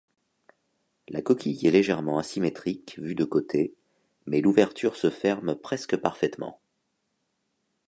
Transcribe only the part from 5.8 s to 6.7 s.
parfaitement.